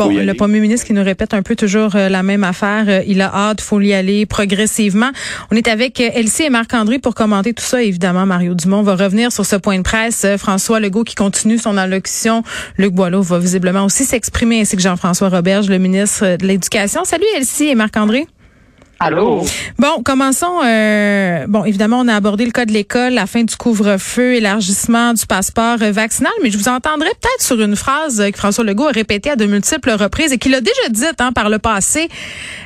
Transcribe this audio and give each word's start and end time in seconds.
Bon, 0.00 0.08
le 0.08 0.20
aller. 0.20 0.34
premier 0.34 0.60
ministre 0.60 0.86
qui 0.86 0.94
nous 0.94 1.04
répète 1.04 1.34
un 1.34 1.42
peu 1.42 1.54
toujours 1.54 1.94
euh, 1.94 2.08
la 2.08 2.22
même 2.22 2.42
affaire. 2.42 2.84
euh, 2.88 3.02
il 3.06 3.20
a 3.20 3.30
hâte, 3.34 3.60
faut 3.60 3.80
y 3.80 3.92
aller 3.92 4.24
progressivement. 4.24 5.10
On 5.50 5.56
est 5.56 5.68
avec 5.68 6.00
euh, 6.00 6.08
Elsie 6.14 6.44
et 6.44 6.50
Marc-André 6.50 6.98
pour 6.98 7.14
commenter 7.14 7.52
tout 7.52 7.64
ça. 7.64 7.82
Évidemment, 7.82 8.24
Mario 8.24 8.54
Dumont 8.54 8.82
va 8.82 8.96
revenir 8.96 9.30
sur 9.30 9.44
ce 9.44 9.56
point 9.56 9.76
de 9.76 9.82
presse. 9.82 10.26
François 10.38 10.80
Legault 10.80 11.04
qui 11.04 11.14
continue 11.14 11.58
son 11.58 11.76
allocution. 11.76 12.42
Luc 12.78 12.94
Boileau 12.94 13.20
va 13.20 13.38
visiblement 13.38 13.84
aussi 13.84 14.04
s'exprimer, 14.04 14.60
ainsi 14.60 14.76
que 14.76 14.82
Jean-François 14.82 15.28
Roberge, 15.28 15.68
le 15.68 15.78
ministre 15.78 16.36
de 16.36 16.46
l'Éducation. 16.46 17.04
Salut 17.04 17.26
Elsie 17.36 17.68
et 17.68 17.74
Marc-André. 17.74 18.26
Allô? 19.02 19.42
Bon, 19.78 20.02
commençons. 20.04 20.60
euh, 20.62 21.46
bon, 21.48 21.64
évidemment, 21.64 22.00
on 22.00 22.08
a 22.08 22.14
abordé 22.14 22.44
le 22.44 22.50
cas 22.50 22.66
de 22.66 22.72
l'école, 22.72 23.14
la 23.14 23.26
fin 23.26 23.44
du 23.44 23.56
couvre-feu, 23.56 24.34
élargissement 24.34 25.14
du 25.14 25.24
passeport 25.24 25.78
euh, 25.80 25.90
vaccinal, 25.90 26.32
mais 26.42 26.50
je 26.50 26.58
vous 26.58 26.68
entendrai 26.68 27.08
peut-être 27.08 27.40
sur 27.42 27.58
une 27.62 27.76
phrase 27.76 28.20
euh, 28.20 28.30
que 28.30 28.36
François 28.36 28.62
Legault 28.62 28.88
a 28.88 28.90
répétée 28.90 29.30
à 29.30 29.36
de 29.36 29.46
multiples 29.46 29.92
reprises 29.92 30.32
et 30.32 30.38
qu'il 30.38 30.54
a 30.54 30.60
déjà 30.60 30.88
dite 30.90 31.18
hein, 31.18 31.32
par 31.32 31.48
le 31.48 31.58
passé. 31.58 32.10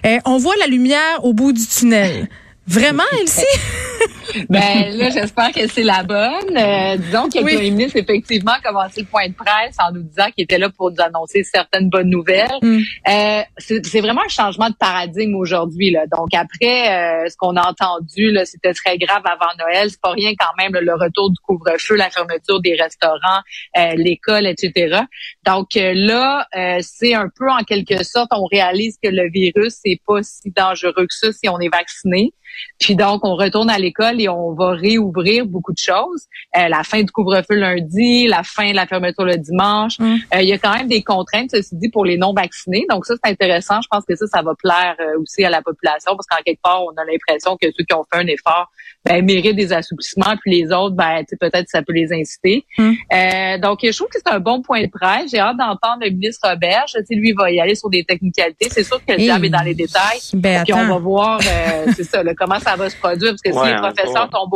Euh, 0.04 0.18
on 0.24 0.38
voit 0.38 0.56
la 0.58 0.66
lumière 0.66 1.20
au 1.22 1.34
bout 1.34 1.52
du 1.52 1.64
tunnel. 1.64 2.28
Vraiment, 2.66 3.04
Elsie? 3.20 3.44
Ben 4.48 4.96
là, 4.96 5.10
j'espère 5.10 5.52
que 5.52 5.66
c'est 5.68 5.82
la 5.82 6.02
bonne. 6.02 6.56
Euh, 6.56 6.96
disons 6.96 7.28
que 7.28 7.38
le 7.38 7.44
Oui. 7.44 7.54
premier 7.54 7.70
ministre, 7.70 7.98
effectivement, 7.98 8.52
a 8.52 8.60
commencé 8.60 9.00
le 9.02 9.06
point 9.06 9.28
de 9.28 9.34
presse 9.34 9.76
en 9.78 9.92
nous 9.92 10.02
disant 10.02 10.26
qu'il 10.34 10.44
était 10.44 10.58
là 10.58 10.68
pour 10.70 10.90
nous 10.90 11.00
annoncer 11.00 11.44
certaines 11.44 11.88
bonnes 11.88 12.10
nouvelles. 12.10 12.48
Mm. 12.62 12.80
Euh, 13.08 13.42
c'est 13.58 13.84
c'est 13.86 14.00
vraiment 14.00 14.22
un 14.24 14.28
changement 14.28 14.68
de 14.68 14.74
paradigme 14.74 15.34
aujourd'hui. 15.36 15.90
Là. 15.90 16.04
Donc 16.16 16.28
après, 16.34 17.24
euh, 17.24 17.28
ce 17.28 17.36
qu'on 17.36 17.56
a 17.56 17.68
entendu, 17.68 18.30
là, 18.30 18.44
c'était 18.44 18.72
très 18.72 18.98
grave 18.98 19.22
avant 19.24 19.52
Noël. 19.58 19.90
C'est 19.90 20.00
pas 20.00 20.12
rien 20.12 20.32
quand 20.38 20.54
même 20.58 20.72
là, 20.72 20.80
le 20.80 20.94
retour 20.94 21.30
du 21.30 21.38
couvre-feu, 21.42 21.96
la 21.96 22.10
fermeture 22.10 22.60
des 22.60 22.74
restaurants, 22.74 23.40
euh, 23.76 23.94
l'école, 23.96 24.46
etc. 24.46 25.02
Donc 25.46 25.76
euh, 25.76 25.92
là, 25.94 26.46
euh, 26.56 26.78
c'est 26.80 27.14
un 27.14 27.28
peu 27.28 27.50
en 27.50 27.62
quelque 27.62 28.02
sorte, 28.04 28.30
on 28.32 28.46
réalise 28.46 28.98
que 29.02 29.08
le 29.08 29.30
virus 29.30 29.78
c'est 29.84 30.00
pas 30.06 30.22
si 30.22 30.50
dangereux 30.50 30.92
que 31.06 31.14
ça 31.14 31.32
si 31.32 31.48
on 31.48 31.58
est 31.58 31.68
vacciné. 31.68 32.32
Puis 32.78 32.96
donc, 32.96 33.24
on 33.24 33.34
retourne 33.34 33.70
à 33.70 33.78
l'école 33.78 34.20
et 34.24 34.28
on 34.28 34.52
va 34.52 34.70
réouvrir 34.70 35.46
beaucoup 35.46 35.72
de 35.72 35.78
choses. 35.78 36.26
Euh, 36.56 36.68
la 36.68 36.82
fin 36.82 37.02
du 37.02 37.10
couvre-feu 37.10 37.54
lundi, 37.54 38.26
la 38.26 38.42
fin 38.42 38.70
de 38.70 38.76
la 38.76 38.86
fermeture 38.86 39.24
le 39.24 39.36
dimanche. 39.36 39.98
Mm. 39.98 40.14
Euh, 40.34 40.42
il 40.42 40.48
y 40.48 40.52
a 40.52 40.58
quand 40.58 40.74
même 40.74 40.88
des 40.88 41.02
contraintes, 41.02 41.50
ceci 41.50 41.76
dit, 41.76 41.88
pour 41.88 42.04
les 42.04 42.16
non-vaccinés. 42.16 42.86
Donc 42.90 43.06
ça, 43.06 43.14
c'est 43.22 43.30
intéressant. 43.30 43.80
Je 43.82 43.88
pense 43.90 44.04
que 44.04 44.16
ça, 44.16 44.26
ça 44.26 44.42
va 44.42 44.54
plaire 44.54 44.96
euh, 45.00 45.20
aussi 45.20 45.44
à 45.44 45.50
la 45.50 45.62
population 45.62 46.16
parce 46.16 46.26
qu'en 46.26 46.42
quelque 46.44 46.62
part, 46.62 46.82
on 46.84 46.90
a 46.90 47.04
l'impression 47.04 47.56
que 47.60 47.68
ceux 47.76 47.84
qui 47.84 47.94
ont 47.94 48.04
fait 48.12 48.20
un 48.20 48.26
effort 48.26 48.70
ben, 49.04 49.22
méritent 49.22 49.56
des 49.56 49.72
assouplissements, 49.72 50.34
puis 50.40 50.62
les 50.62 50.72
autres, 50.72 50.96
ben, 50.96 51.18
tu 51.20 51.26
sais, 51.30 51.36
peut-être 51.36 51.68
ça 51.68 51.82
peut 51.82 51.92
les 51.92 52.12
inciter. 52.12 52.64
Mm. 52.78 52.92
Euh, 53.12 53.58
donc, 53.58 53.80
je 53.82 53.94
trouve 53.94 54.08
que 54.08 54.18
c'est 54.24 54.32
un 54.32 54.40
bon 54.40 54.62
point 54.62 54.82
de 54.82 54.90
presse. 54.90 55.30
J'ai 55.30 55.38
hâte 55.38 55.58
d'entendre 55.58 55.98
le 56.00 56.10
ministre 56.10 56.48
Roberge. 56.48 56.92
Tu 56.92 57.04
sais, 57.04 57.14
lui, 57.14 57.30
il 57.30 57.34
va 57.36 57.50
y 57.50 57.60
aller 57.60 57.74
sur 57.74 57.90
des 57.90 58.04
technicalités. 58.04 58.68
C'est 58.70 58.84
sûr 58.84 59.04
que 59.04 59.12
le 59.12 59.18
diable 59.18 59.46
est 59.46 59.50
dans 59.50 59.62
les 59.62 59.74
détails. 59.74 60.20
Ben, 60.32 60.64
Puis 60.64 60.72
on 60.72 60.86
va 60.86 60.98
voir, 60.98 61.40
euh, 61.40 61.92
c'est 61.94 62.04
ça, 62.04 62.22
là, 62.22 62.32
comment 62.34 62.58
ça 62.60 62.76
va 62.76 62.88
se 62.88 62.96
produire, 62.96 63.32
parce 63.32 63.42
que 63.42 63.52
si 63.52 63.72
les 63.72 63.78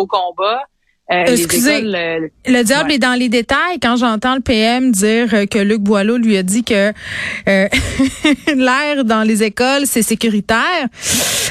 combat, 0.07 0.61
euh, 1.11 1.25
Excusez. 1.27 1.79
écoles, 1.79 2.29
Le 2.47 2.63
diable 2.65 2.91
Ouais. 2.91 2.97
est 2.97 2.99
dans 2.99 3.19
les 3.19 3.29
détails. 3.29 3.79
Quand 3.81 3.97
j'entends 3.97 4.35
le 4.35 4.41
PM 4.43 4.91
dire 4.93 5.33
euh, 5.33 5.47
que 5.47 5.59
Luc 5.59 5.81
Boileau 5.81 6.19
lui 6.19 6.37
a 6.37 6.43
dit 6.43 6.65
que 6.65 6.91
euh, 7.49 7.67
l'air 8.55 9.05
dans 9.05 9.23
les 9.23 9.43
écoles, 9.43 9.87
c'est 9.87 10.03
sécuritaire. 10.03 10.87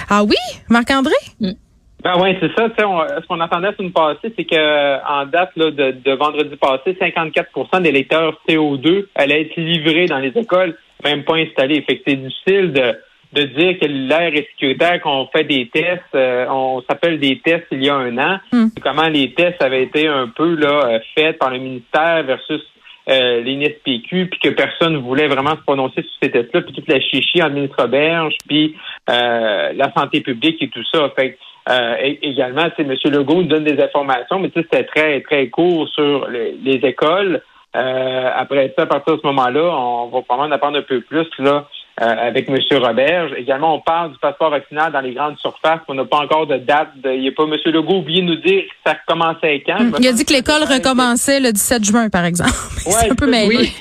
Ah 0.09 0.23
oui, 0.23 0.35
Marc-André? 0.69 1.13
Ben 1.41 2.13
oui, 2.22 2.38
c'est 2.39 2.53
ça. 2.55 2.69
tu 2.69 2.75
sais, 2.77 2.83
on- 2.85 3.01
Ce 3.22 3.25
qu'on 3.27 3.39
attendait 3.39 3.72
la 3.72 3.75
semaine 3.75 3.91
passée, 3.91 4.31
c'est 4.38 4.45
que 4.45 5.03
en 5.11 5.25
date 5.25 5.49
là, 5.55 5.72
de, 5.72 5.91
de 6.05 6.11
vendredi 6.13 6.55
passé, 6.55 6.95
54 6.99 7.81
des 7.81 7.91
lecteurs 7.91 8.39
CO2 8.47 9.07
allaient 9.16 9.41
être 9.41 9.55
livrés 9.57 10.05
dans 10.05 10.19
les 10.19 10.29
écoles, 10.35 10.77
même 11.03 11.23
pas 11.23 11.35
installés. 11.38 11.81
Fait 11.81 11.97
que 11.97 12.03
c'est 12.07 12.16
difficile 12.16 12.72
de, 12.73 12.95
de 13.33 13.43
dire 13.43 13.79
que 13.79 13.85
l'air 13.85 14.33
est 14.33 14.47
sécuritaire, 14.51 15.01
qu'on 15.01 15.27
fait 15.27 15.43
des 15.43 15.67
tests. 15.69 16.01
euh, 16.15 16.45
on 16.49 16.81
s'appelle 16.89 17.19
des 17.19 17.39
tests 17.39 17.67
il 17.71 17.83
y 17.83 17.89
a 17.89 17.95
un 17.95 18.17
an. 18.17 18.39
Hmm. 18.51 18.67
Comment 18.81 19.07
les 19.09 19.33
tests 19.33 19.61
avaient 19.61 19.83
été 19.83 20.07
un 20.07 20.27
peu 20.27 20.55
là 20.55 20.85
euh, 20.85 20.99
faits 21.15 21.37
par 21.37 21.51
le 21.51 21.59
ministère 21.59 22.23
versus 22.23 22.61
euh, 23.09 23.41
l'INSPQ, 23.41 24.27
puis 24.27 24.39
que 24.41 24.49
personne 24.49 24.93
ne 24.93 24.97
voulait 24.97 25.27
vraiment 25.27 25.51
se 25.51 25.61
prononcer 25.61 26.01
sur 26.01 26.11
ces 26.21 26.31
tests-là, 26.31 26.61
puis 26.61 26.73
toute 26.73 26.89
la 26.89 26.99
chichie 26.99 27.41
en 27.41 27.49
ministre 27.49 27.87
Berge, 27.87 28.35
puis 28.47 28.75
euh, 29.09 29.71
la 29.73 29.91
santé 29.93 30.21
publique 30.21 30.61
et 30.61 30.69
tout 30.69 30.83
ça. 30.93 31.09
Fait 31.16 31.33
que, 31.33 31.37
euh, 31.69 32.16
également, 32.21 32.63
sais, 32.75 32.83
M. 32.83 32.95
Legault 33.05 33.35
nous 33.35 33.43
donne 33.43 33.63
des 33.63 33.81
informations, 33.81 34.39
mais 34.39 34.51
c'était 34.53 34.83
très, 34.83 35.21
très 35.21 35.47
court 35.47 35.87
sur 35.89 36.27
les, 36.29 36.53
les 36.63 36.85
écoles. 36.87 37.41
Euh, 37.75 38.29
après 38.35 38.73
ça, 38.77 38.83
à 38.83 38.85
partir 38.87 39.16
de 39.16 39.21
ce 39.21 39.27
moment-là, 39.27 39.63
on 39.63 40.07
va 40.07 40.21
probablement 40.21 40.53
en 40.53 40.55
apprendre 40.55 40.77
un 40.79 40.81
peu 40.81 41.01
plus 41.01 41.27
là 41.39 41.67
euh, 42.00 42.28
avec 42.28 42.47
M. 42.50 42.58
Roberge. 42.84 43.31
Également, 43.38 43.75
on 43.75 43.80
parle 43.81 44.12
du 44.12 44.19
passeport 44.19 44.52
vaccinal 44.52 44.91
dans 44.91 45.02
les 45.02 45.13
grandes 45.13 45.38
surfaces. 45.40 45.80
On 45.88 45.94
n'a 45.96 46.06
pas 46.06 46.18
encore 46.19 46.46
de 46.47 46.58
date. 46.58 46.90
de- 47.03 47.12
Il 47.12 47.22
n'y 47.22 47.28
a 47.30 47.31
pas 47.31 47.44
M. 47.44 47.56
Legault 47.66 47.97
oublié 47.97 48.22
de 48.22 48.28
nous 48.28 48.35
dire 48.35 48.63
que 48.63 48.69
ça 48.85 48.96
recommençait 49.08 49.63
quand. 49.66 49.80
Hmm. 49.80 49.96
Il 50.00 50.08
a 50.08 50.13
dit 50.13 50.24
que 50.25 50.34
l'école 50.34 50.63
recommençait 50.63 51.40
le 51.40 51.52
17 51.52 51.84
juin, 51.84 52.09
par 52.09 52.25
exemple. 52.25 52.52
c'est 52.78 53.12
un 53.12 53.16
peu 53.16 53.28
mêlé. 53.30 53.47
Oui, 53.58 53.74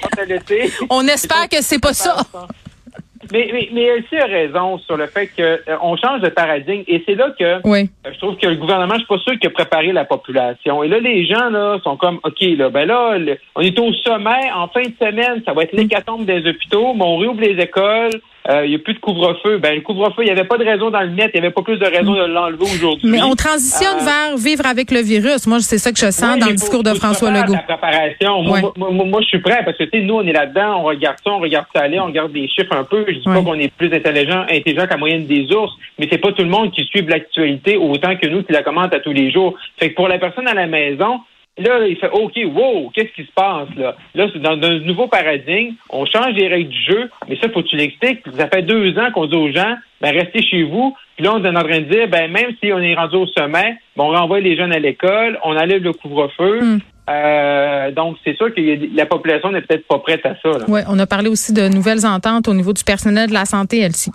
On 0.91 1.06
espère 1.06 1.49
que 1.50 1.60
c'est 1.62 1.81
pas 1.81 1.93
ça. 1.93 2.16
Mais, 3.32 3.48
mais, 3.53 3.69
mais 3.72 3.82
Elsie 3.82 4.16
a 4.16 4.26
raison 4.26 4.78
sur 4.78 4.97
le 4.97 5.06
fait 5.06 5.26
que 5.28 5.42
euh, 5.42 5.76
on 5.82 5.97
change 5.97 6.20
de 6.20 6.28
paradigme 6.28 6.82
et 6.87 7.03
c'est 7.06 7.14
là 7.14 7.31
que 7.38 7.60
Oui. 7.64 7.91
euh, 8.06 8.10
je 8.12 8.19
trouve 8.19 8.37
que 8.37 8.47
le 8.47 8.56
gouvernement, 8.56 8.94
je 8.94 8.98
suis 9.00 9.06
pas 9.06 9.19
sûr 9.19 9.38
qu'il 9.38 9.48
a 9.48 9.50
préparé 9.50 9.92
la 9.92 10.04
population. 10.04 10.82
Et 10.82 10.88
là, 10.88 10.98
les 10.98 11.26
gens 11.26 11.50
là 11.50 11.78
sont 11.84 11.97
comme 11.97 12.19
OK, 12.25 12.41
là, 12.41 12.69
ben 12.70 12.86
là, 12.86 13.19
le- 13.19 13.38
on 13.54 13.60
est 13.60 13.78
au 13.78 13.92
sommet, 13.92 14.50
en 14.54 14.69
fin 14.69 14.82
de 14.82 14.94
semaine, 15.00 15.42
ça 15.44 15.53
va 15.53 15.62
être 15.65 15.72
l'hécatombe 15.72 16.25
des 16.25 16.47
hôpitaux, 16.48 16.94
mais 16.94 17.04
on 17.04 17.16
réouvre 17.19 17.41
les 17.41 17.60
écoles, 17.62 18.20
il 18.64 18.68
n'y 18.70 18.74
a 18.76 18.78
plus 18.78 18.94
de 18.94 18.98
couvre-feu. 19.00 19.58
Ben 19.58 19.74
le 19.74 19.80
couvre-feu, 19.80 20.22
il 20.22 20.26
n'y 20.26 20.30
avait 20.30 20.44
pas 20.44 20.56
de 20.58 20.64
raison 20.64 20.90
dans 20.90 21.00
le 21.00 21.08
net, 21.08 21.30
il 21.34 21.40
n'y 21.40 21.46
avait 21.46 21.52
pas 21.54 21.62
plus 21.62 21.78
de 21.78 21.84
raison 21.84 22.14
de 22.14 22.24
l'enlever 22.26 22.62
aujourd'hui. 22.62 23.08
Mais 23.10 23.22
on 23.22 23.34
transitionne 23.34 23.98
Euh, 24.00 24.04
vers 24.04 24.36
vivre 24.36 24.66
avec 24.66 24.90
le 24.90 25.00
virus. 25.00 25.46
Moi, 25.46 25.60
c'est 25.60 25.78
ça 25.78 25.90
que 25.92 25.98
je 25.98 26.10
sens 26.10 26.38
dans 26.38 26.46
le 26.46 26.52
discours 26.54 26.82
de 26.82 26.90
François 26.94 27.30
Legault. 27.30 27.52
La 27.54 27.58
préparation. 27.60 28.42
Moi, 28.42 28.58
Ouais. 28.58 28.62
moi, 28.76 28.90
moi, 28.92 29.04
moi, 29.04 29.20
je 29.22 29.26
suis 29.26 29.40
prêt 29.40 29.62
parce 29.64 29.76
que 29.76 29.84
tu 29.84 29.98
sais, 29.98 30.04
nous, 30.04 30.14
on 30.14 30.22
est 30.26 30.32
là-dedans, 30.32 30.80
on 30.80 30.84
regarde 30.84 31.16
ça, 31.24 31.30
on 31.32 31.38
regarde 31.40 31.66
ça 31.74 31.82
aller, 31.82 31.98
on 32.00 32.06
regarde 32.06 32.32
des 32.32 32.46
chiffres 32.48 32.72
un 32.74 32.84
peu. 32.84 33.04
Je 33.08 33.14
dis 33.18 33.28
Ouais. 33.28 33.34
pas 33.34 33.42
qu'on 33.42 33.54
est 33.58 33.72
plus 33.74 33.92
intelligent, 33.92 34.44
intelligent 34.50 34.86
la 34.88 34.96
moyenne 34.96 35.26
des 35.26 35.50
ours, 35.52 35.72
mais 35.98 36.08
c'est 36.10 36.18
pas 36.18 36.32
tout 36.32 36.42
le 36.42 36.48
monde 36.50 36.70
qui 36.72 36.84
suit 36.84 37.02
l'actualité 37.02 37.76
autant 37.76 38.16
que 38.16 38.26
nous 38.26 38.42
qui 38.42 38.52
la 38.52 38.62
commente 38.62 38.94
à 38.94 39.00
tous 39.00 39.12
les 39.12 39.30
jours. 39.30 39.54
Fait 39.78 39.90
que 39.90 39.94
pour 39.94 40.08
la 40.08 40.18
personne 40.18 40.46
à 40.48 40.54
la 40.54 40.66
maison, 40.66 41.20
Là, 41.58 41.86
il 41.86 41.96
fait 41.96 42.10
OK, 42.10 42.34
wow, 42.54 42.90
qu'est-ce 42.90 43.12
qui 43.14 43.26
se 43.26 43.32
passe 43.34 43.68
là? 43.76 43.96
Là, 44.14 44.26
c'est 44.32 44.42
dans 44.42 44.60
un 44.62 44.78
nouveau 44.80 45.08
paradigme, 45.08 45.74
on 45.88 46.04
change 46.04 46.34
les 46.34 46.48
règles 46.48 46.68
du 46.68 46.82
jeu, 46.82 47.10
mais 47.28 47.36
ça, 47.36 47.48
faut 47.48 47.62
que 47.62 47.68
tu 47.68 47.76
l'expliques. 47.76 48.20
Ça 48.36 48.48
fait 48.48 48.62
deux 48.62 48.98
ans 48.98 49.10
qu'on 49.14 49.26
dit 49.26 49.36
aux 49.36 49.50
gens, 49.50 49.74
ben 50.02 50.14
restez 50.14 50.42
chez 50.42 50.64
vous. 50.64 50.94
Puis 51.16 51.24
là, 51.24 51.32
on 51.34 51.42
est 51.42 51.48
en 51.48 51.62
train 51.62 51.80
de 51.80 51.90
dire, 51.90 52.08
ben 52.08 52.30
même 52.30 52.50
si 52.62 52.70
on 52.72 52.78
est 52.78 52.94
rendu 52.94 53.16
au 53.16 53.26
sommet, 53.28 53.78
ben, 53.96 54.04
on 54.04 54.10
renvoie 54.10 54.40
les 54.40 54.54
jeunes 54.56 54.72
à 54.72 54.78
l'école, 54.78 55.38
on 55.44 55.56
enlève 55.56 55.82
le 55.82 55.94
couvre-feu. 55.94 56.60
Mm. 56.60 56.78
Euh, 57.08 57.90
donc, 57.92 58.16
c'est 58.24 58.36
sûr 58.36 58.52
que 58.52 58.60
la 58.94 59.06
population 59.06 59.50
n'est 59.50 59.62
peut-être 59.62 59.86
pas 59.86 59.98
prête 60.00 60.26
à 60.26 60.34
ça. 60.42 60.58
Oui, 60.68 60.80
on 60.88 60.98
a 60.98 61.06
parlé 61.06 61.28
aussi 61.28 61.52
de 61.52 61.68
nouvelles 61.68 62.04
ententes 62.04 62.48
au 62.48 62.54
niveau 62.54 62.72
du 62.72 62.82
personnel 62.84 63.28
de 63.28 63.34
la 63.34 63.44
santé, 63.44 63.80
Elsie. 63.80 64.10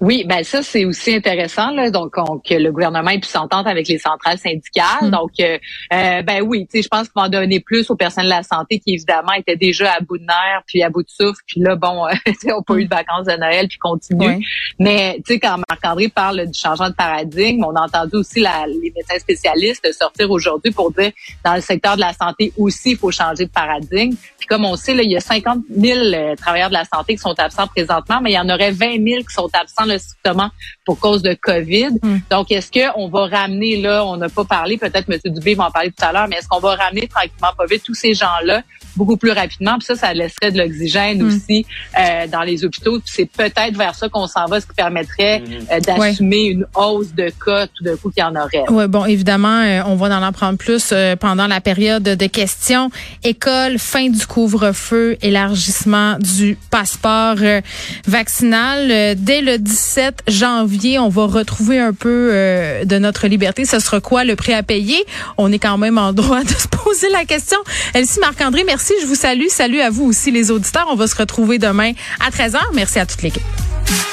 Oui, 0.00 0.24
ben 0.26 0.42
ça 0.44 0.62
c'est 0.62 0.84
aussi 0.84 1.14
intéressant 1.14 1.70
là, 1.70 1.90
donc 1.90 2.14
on- 2.16 2.38
que 2.38 2.54
le 2.54 2.72
gouvernement 2.72 3.10
ait 3.10 3.18
pu 3.20 3.28
s'entendre 3.28 3.68
avec 3.68 3.88
les 3.88 3.98
centrales 3.98 4.38
syndicales. 4.38 4.84
Mm. 5.02 5.10
Donc 5.10 5.30
euh, 5.40 5.58
euh, 5.92 6.22
ben 6.22 6.42
oui, 6.42 6.66
tu 6.70 6.78
sais, 6.78 6.82
je 6.82 6.88
pense 6.88 7.02
qu'il 7.02 7.12
va 7.16 7.22
en 7.22 7.28
donner 7.28 7.60
plus 7.60 7.88
aux 7.90 7.96
personnels 7.96 8.30
de 8.30 8.34
la 8.36 8.42
santé 8.42 8.78
qui 8.78 8.94
évidemment 8.94 9.32
étaient 9.32 9.56
déjà 9.56 9.92
à 9.92 10.00
bout 10.00 10.18
de 10.18 10.24
nerfs 10.24 10.62
puis 10.66 10.82
à 10.82 10.90
bout 10.90 11.02
de 11.02 11.08
souffle, 11.10 11.40
puis 11.46 11.60
là 11.60 11.76
bon, 11.76 12.06
euh, 12.06 12.10
sais, 12.40 12.48
n'ont 12.48 12.62
pas 12.62 12.74
eu 12.76 12.84
de 12.84 12.90
vacances 12.94 13.26
de 13.26 13.36
Noël 13.36 13.68
puis 13.68 13.78
continuent. 13.78 14.26
Ouais. 14.36 14.40
Mais 14.78 15.16
tu 15.26 15.34
sais 15.34 15.40
quand 15.40 15.58
Marc-André 15.68 16.08
parle 16.08 16.46
du 16.46 16.58
changement 16.58 16.88
de 16.90 16.94
paradigme, 16.94 17.64
on 17.64 17.74
a 17.76 17.82
entendu 17.82 18.16
aussi 18.16 18.40
la- 18.40 18.66
les 18.66 18.92
médecins 18.94 19.18
spécialistes 19.18 19.86
sortir 19.92 20.30
aujourd'hui 20.30 20.72
pour 20.72 20.90
dire 20.92 21.12
dans 21.44 21.54
le 21.54 21.60
secteur 21.60 21.96
de 21.96 22.00
la 22.00 22.12
santé 22.12 22.52
aussi 22.56 22.92
il 22.92 22.96
faut 22.96 23.10
changer 23.10 23.44
de 23.46 23.50
paradigme. 23.50 24.14
Puis 24.38 24.46
comme 24.46 24.64
on 24.64 24.76
sait 24.76 24.94
là, 24.94 25.02
il 25.02 25.10
y 25.10 25.16
a 25.16 25.20
50 25.20 25.58
000 25.76 25.98
euh, 25.98 26.34
travailleurs 26.36 26.68
de 26.70 26.74
la 26.74 26.84
santé 26.84 27.14
qui 27.14 27.18
sont 27.20 27.38
absents 27.38 27.66
présentement, 27.66 28.20
mais 28.22 28.30
il 28.32 28.34
y 28.34 28.38
en 28.38 28.48
aurait 28.48 28.70
20 28.72 28.94
000 29.04 29.20
qui 29.22 29.32
sont 29.34 29.48
absents 29.52 29.81
là, 29.84 29.98
strictement 29.98 30.50
pour 30.84 30.98
cause 30.98 31.22
de 31.22 31.34
COVID. 31.34 31.98
Mm. 32.02 32.18
Donc, 32.30 32.50
est-ce 32.50 32.70
qu'on 32.70 33.08
va 33.08 33.26
ramener 33.26 33.80
là, 33.80 34.04
on 34.04 34.16
n'a 34.16 34.28
pas 34.28 34.44
parlé, 34.44 34.76
peut-être 34.78 35.10
M. 35.10 35.18
Dubé 35.32 35.54
va 35.54 35.66
en 35.66 35.70
parler 35.70 35.90
tout 35.90 36.04
à 36.04 36.12
l'heure, 36.12 36.28
mais 36.28 36.36
est-ce 36.36 36.48
qu'on 36.48 36.60
va 36.60 36.74
ramener 36.74 37.08
tranquillement 37.08 37.52
pas 37.56 37.66
vite 37.66 37.82
tous 37.84 37.94
ces 37.94 38.14
gens-là 38.14 38.62
beaucoup 38.96 39.16
plus 39.16 39.30
rapidement. 39.32 39.78
Puis 39.78 39.86
ça, 39.86 39.96
ça 39.96 40.12
laisserait 40.14 40.50
de 40.52 40.58
l'oxygène 40.58 41.22
Mm. 41.22 41.26
aussi 41.26 41.66
euh, 41.98 42.26
dans 42.26 42.42
les 42.42 42.64
hôpitaux. 42.64 42.98
Puis 43.00 43.12
c'est 43.14 43.26
peut-être 43.30 43.76
vers 43.76 43.94
ça 43.94 44.08
qu'on 44.08 44.26
s'en 44.26 44.46
va, 44.46 44.60
ce 44.60 44.66
qui 44.66 44.74
permettrait 44.74 45.40
Mhm. 45.40 45.66
euh, 45.72 45.80
d'assumer 45.80 46.44
une 46.46 46.66
hausse 46.74 47.12
de 47.14 47.30
cas 47.44 47.66
tout 47.66 47.84
d'un 47.84 47.96
coup 47.96 48.10
qu'il 48.10 48.22
y 48.22 48.26
en 48.26 48.34
aurait. 48.36 48.64
Oui, 48.68 48.86
bon, 48.88 49.04
évidemment, 49.04 49.60
euh, 49.62 49.80
on 49.86 49.94
va 49.96 50.06
en 50.18 50.22
apprendre 50.22 50.58
plus 50.58 50.90
euh, 50.92 51.16
pendant 51.16 51.46
la 51.46 51.60
période 51.60 52.02
de 52.02 52.26
questions. 52.26 52.90
École, 53.24 53.78
fin 53.78 54.08
du 54.08 54.26
couvre-feu, 54.26 55.16
élargissement 55.22 56.16
du 56.18 56.56
passeport 56.70 57.36
euh, 57.42 57.60
vaccinal. 58.06 58.90
Euh, 58.90 59.14
dès 59.16 59.40
le 59.40 59.58
17 59.58 60.22
janvier, 60.28 60.98
on 60.98 61.08
va 61.08 61.26
retrouver 61.26 61.78
un 61.78 61.92
peu 61.92 62.30
euh, 62.32 62.84
de 62.84 62.98
notre 62.98 63.26
liberté. 63.26 63.64
Ce 63.64 63.78
sera 63.78 64.00
quoi 64.00 64.24
le 64.24 64.36
prix 64.36 64.52
à 64.52 64.62
payer? 64.62 65.02
On 65.38 65.50
est 65.52 65.58
quand 65.58 65.78
même 65.78 65.98
en 65.98 66.12
droit 66.12 66.42
de 66.44 66.48
se 66.48 66.68
poser 66.68 67.08
la 67.10 67.24
question. 67.24 67.58
Elsie 67.94 68.20
Marc-André, 68.20 68.64
merci. 68.82 68.94
Je 69.00 69.06
vous 69.06 69.14
salue. 69.14 69.46
Salut 69.48 69.80
à 69.80 69.90
vous 69.90 70.04
aussi, 70.04 70.30
les 70.30 70.50
auditeurs. 70.50 70.86
On 70.90 70.96
va 70.96 71.06
se 71.06 71.14
retrouver 71.14 71.58
demain 71.58 71.92
à 72.20 72.30
13h. 72.30 72.58
Merci 72.74 72.98
à 72.98 73.06
toute 73.06 73.22
l'équipe. 73.22 73.42